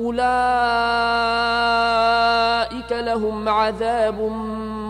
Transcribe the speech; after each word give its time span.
أولئك 0.00 0.20
لهم 2.92 3.48
عذاب 3.48 4.20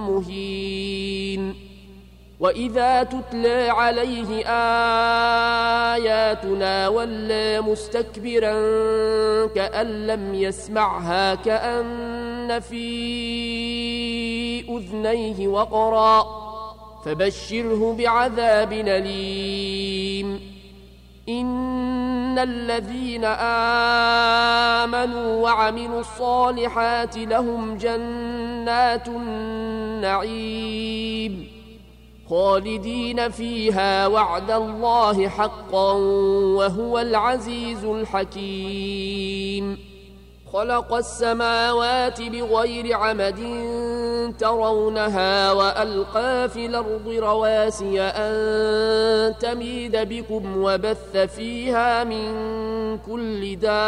مهين. 0.09 1.55
وإذا 2.41 3.03
تتلى 3.03 3.69
عليه 3.69 4.47
آياتنا 5.97 6.88
ولى 6.88 7.61
مستكبرا 7.61 8.53
كأن 9.47 10.06
لم 10.06 10.34
يسمعها 10.34 11.34
كأن 11.34 12.61
في 12.61 12.91
أذنيه 14.70 15.48
وقرا 15.48 16.27
فبشره 17.05 17.97
بعذاب 17.98 18.72
أليم. 18.72 20.59
إن 21.31 22.39
الذين 22.39 23.25
آمنوا 24.84 25.42
وعملوا 25.42 26.00
الصالحات 26.00 27.19
لهم 27.19 27.77
جنات 27.77 29.09
النعيم 29.09 30.81
خالدين 32.31 33.31
فيها 33.31 34.06
وعد 34.06 34.50
الله 34.50 35.28
حقا 35.28 35.92
وهو 36.56 36.98
العزيز 36.98 37.84
الحكيم 37.84 39.78
خلق 40.53 40.95
السماوات 40.95 42.23
بغير 42.23 42.97
عمد 42.97 43.41
ترونها 44.39 45.53
وألقى 45.53 46.48
في 46.48 46.67
الأرض 46.67 47.09
رواسي 47.19 48.01
أن 48.01 49.34
تميد 49.39 49.97
بكم 49.97 50.62
وبث 50.62 51.17
فيها 51.17 52.05
من 52.05 52.28
كل 52.98 53.56
دابة 53.56 53.81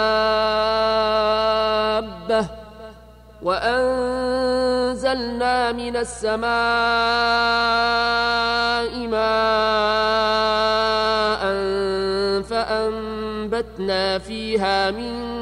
وأنزلنا 3.42 4.92
من 5.72 5.96
السماء 5.96 6.42
ماء 9.06 9.82
فأنبتنا 12.42 14.18
فيها 14.18 14.90
من 14.90 15.41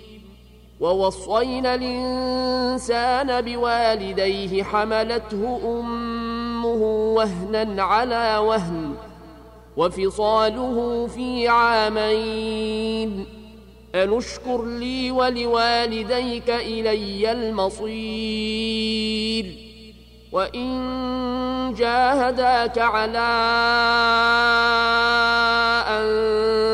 ووصينا 0.81 1.75
الإنسان 1.75 3.41
بوالديه 3.41 4.63
حملته 4.63 5.59
أمه 5.65 7.13
وهنا 7.15 7.83
على 7.83 8.37
وهن 8.37 8.95
وفصاله 9.77 11.07
في 11.07 11.47
عامين. 11.47 13.25
أنشكر 13.95 14.65
لي 14.65 15.11
ولوالديك 15.11 16.49
إلي 16.49 17.31
المصير. 17.31 18.91
وإن 20.31 21.73
جاهداك 21.77 22.77
على 22.77 23.17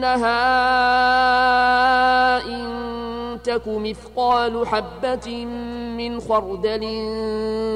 إنها 0.00 0.40
إن 2.46 2.70
تك 3.44 3.62
مثقال 3.66 4.66
حبة 4.66 5.44
من 5.96 6.20
خردل 6.20 6.84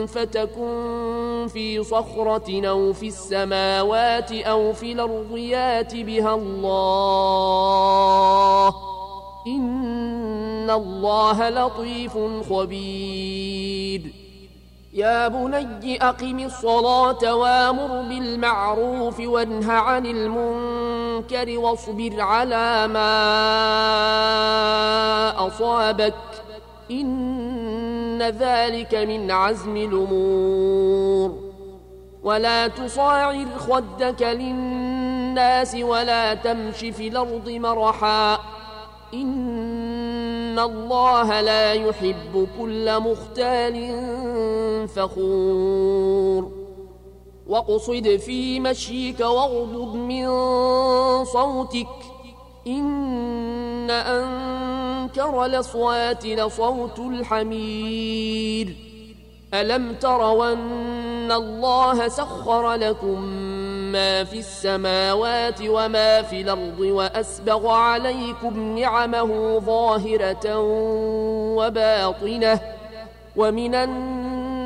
فتكن 0.09 1.47
في 1.53 1.85
صخرة 1.85 2.69
أو 2.69 2.93
في 2.93 3.09
السماوات 3.09 4.33
أو 4.33 4.73
في 4.73 4.93
الأرض 4.93 5.37
يات 5.37 5.95
بها 5.95 6.35
الله. 6.35 6.75
إن 9.47 10.71
الله 10.71 11.49
لطيف 11.49 12.19
خبير. 12.51 14.03
يا 14.95 15.29
بني 15.29 16.03
أقم 16.03 16.39
الصلاة 16.39 17.35
وأمر 17.35 18.03
بالمعروف 18.09 19.21
وانه 19.21 19.73
عن 19.73 20.07
المنكر 20.07 20.84
واصبر 21.59 22.21
على 22.21 22.87
ما 22.87 23.07
أصابك. 25.47 26.15
إن 26.91 28.23
ذلك 28.23 28.95
من 28.95 29.31
عزم 29.31 29.77
الأمور. 29.77 31.35
ولا 32.23 32.67
تصاعر 32.69 33.47
خدك 33.59 34.23
للناس 34.23 35.75
ولا 35.75 36.35
تمش 36.35 36.79
في 36.79 37.09
الأرض 37.09 37.49
مرحا. 37.49 38.39
إن 39.15 40.59
الله 40.59 41.41
لا 41.41 41.73
يحب 41.73 42.49
كل 42.61 43.01
مختال 43.01 43.95
فخور. 44.89 46.54
واقصد 47.47 48.17
في 48.17 48.61
مشيك 48.61 49.21
واغضض 49.21 49.95
من 49.95 50.27
صوتك 51.25 51.87
إن 52.67 53.91
أنكر 53.91 55.45
الأصوات 55.45 56.27
لصوت 56.27 56.99
الحمير 56.99 58.77
ألم 59.55 59.95
تروا 59.95 60.53
أن 60.53 61.33
الله 61.33 62.09
سخر 62.09 62.75
لكم 62.75 63.21
ما 63.93 64.25
في 64.25 64.39
السماوات 64.39 65.61
وما 65.69 66.23
في 66.23 66.41
الأرض 66.41 66.81
وأسبغ 66.81 67.69
عليكم 67.69 68.79
نعمه 68.79 69.59
ظاهرة 69.59 70.59
وباطنة 71.57 72.61
ومن 73.37 73.75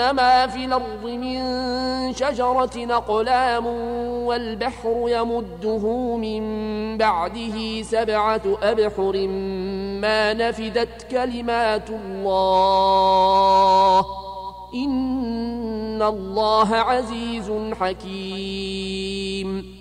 ما 0.00 0.46
في 0.46 0.64
الأرض 0.64 1.04
من 1.04 1.40
شجرة 2.14 2.70
أقلام 2.76 3.66
والبحر 4.26 5.04
يمده 5.06 6.16
من 6.16 6.42
بعده 6.98 7.82
سبعة 7.82 8.42
أبحر 8.62 9.26
ما 10.00 10.32
نفدت 10.32 11.06
كلمات 11.10 11.90
الله. 11.90 14.04
إن 14.74 16.02
الله 16.02 16.76
عزيز 16.76 17.52
حكيم. 17.80 19.80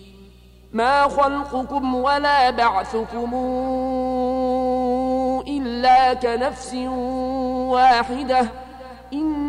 ما 0.74 1.04
خلقكم 1.04 1.96
ولا 1.96 2.50
بعثكم 2.50 3.34
إلا 5.48 6.14
كنفس 6.14 6.74
واحدة. 7.74 8.46
إن 9.14 9.49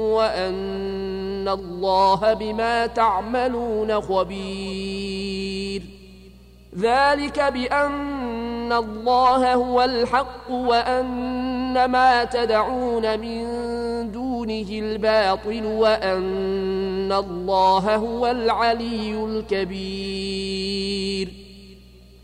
وأن 0.11 1.47
الله 1.47 2.33
بما 2.33 2.85
تعملون 2.85 4.01
خبير. 4.01 5.81
ذلك 6.79 7.39
بأن 7.39 8.73
الله 8.73 9.53
هو 9.53 9.83
الحق 9.83 10.51
وأن 10.51 11.85
ما 11.85 12.23
تدعون 12.23 13.19
من 13.19 13.41
دونه 14.11 14.65
الباطل 14.71 15.65
وأن 15.65 17.11
الله 17.11 17.95
هو 17.95 18.27
العلي 18.27 19.25
الكبير. 19.25 20.81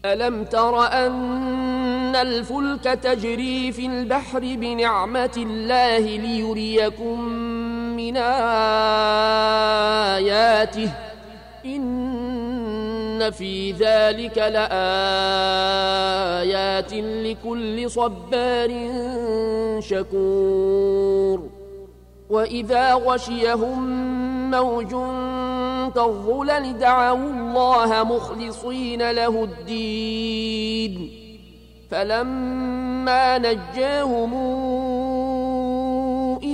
ألم 0.05 0.43
تر 0.43 0.87
أن 0.87 2.15
الفلك 2.15 2.83
تجري 2.83 3.71
في 3.71 3.85
البحر 3.85 4.39
بنعمة 4.39 5.33
الله 5.37 5.99
ليريكم 5.99 7.46
من 8.07 8.17
آياته 10.17 10.91
إن 11.65 13.31
في 13.31 13.71
ذلك 13.71 14.37
لآيات 14.37 14.63
لكل 16.93 17.89
صبار 17.91 18.91
شكور. 19.79 21.49
وإذا 22.29 22.93
غشيهم 22.93 24.51
موج 24.51 24.91
كالظلل 25.95 26.77
دعوا 26.79 27.29
الله 27.29 28.03
مخلصين 28.03 29.11
له 29.11 29.43
الدين. 29.43 31.11
فلما 31.91 33.37
نجاهم 33.37 34.33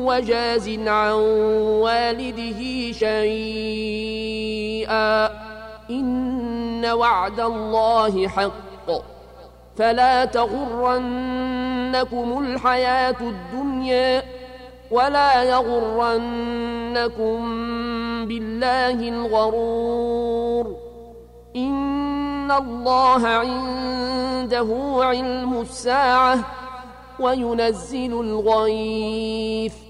هو 0.00 0.18
جاز 0.18 0.68
عن 0.68 1.12
والده 1.82 2.92
شيئا. 2.92 4.30
إن 5.90 6.86
وعد 6.86 7.40
الله 7.40 8.28
حق. 8.28 8.50
فلا 9.76 10.24
تغرنكم 10.24 11.18
الحياة 12.44 13.16
الدنيا 13.20 14.22
ولا 14.90 15.42
يغرنكم 15.42 17.38
بالله 18.26 19.08
الغرور. 19.08 20.76
إن 21.56 22.50
الله 22.50 23.28
عنده 23.28 24.96
علم 25.00 25.60
الساعة 25.60 26.38
وينزل 27.20 28.20
الغيث. 28.20 29.89